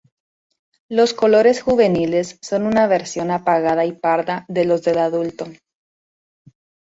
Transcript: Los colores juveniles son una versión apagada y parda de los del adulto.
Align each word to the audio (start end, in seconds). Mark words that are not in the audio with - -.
Los 0.89 1.13
colores 1.13 1.61
juveniles 1.61 2.39
son 2.41 2.65
una 2.65 2.87
versión 2.87 3.29
apagada 3.29 3.85
y 3.85 3.93
parda 3.93 4.45
de 4.47 4.65
los 4.65 4.81
del 4.81 4.97
adulto. 4.97 5.45